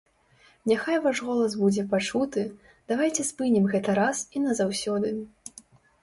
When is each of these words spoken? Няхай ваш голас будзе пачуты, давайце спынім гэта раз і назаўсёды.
Няхай 0.69 0.95
ваш 1.01 1.17
голас 1.25 1.55
будзе 1.63 1.83
пачуты, 1.91 2.45
давайце 2.91 3.25
спынім 3.27 3.67
гэта 3.75 3.89
раз 3.99 4.23
і 4.39 4.41
назаўсёды. 4.47 5.13